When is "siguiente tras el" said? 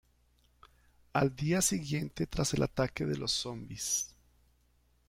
1.61-2.63